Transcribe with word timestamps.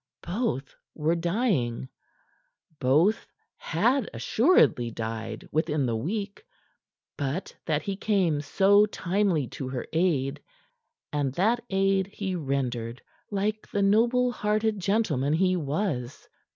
Both 0.23 0.75
were 0.95 1.13
dying; 1.15 1.87
both 2.79 3.27
had 3.57 4.09
assuredly 4.15 4.89
died 4.89 5.47
within 5.51 5.85
the 5.85 5.95
week 5.95 6.43
but 7.17 7.55
that 7.67 7.83
he 7.83 7.95
came 7.95 8.41
so 8.41 8.87
timely 8.87 9.45
to 9.49 9.69
her 9.69 9.85
aid. 9.93 10.41
And 11.13 11.33
that 11.35 11.63
aid 11.69 12.07
he 12.07 12.33
rendered 12.33 13.03
like 13.29 13.67
the 13.69 13.83
noble 13.83 14.31
hearted 14.31 14.79
gentleman 14.79 15.33
he 15.33 15.55
was. 15.55 16.27